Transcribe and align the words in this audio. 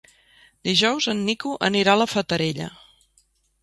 Dijous 0.69 1.09
en 1.13 1.23
Nico 1.29 1.53
anirà 1.71 1.97
a 1.97 2.03
la 2.05 2.11
Fatarella. 2.17 2.75